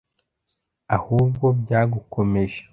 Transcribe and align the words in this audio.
ahubwo 0.95 1.45
byagukomeje 1.61 2.61